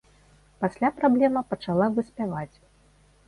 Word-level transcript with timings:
Пасля 0.63 0.89
праблема 1.01 1.43
пачала 1.53 1.89
выспяваць. 1.97 2.55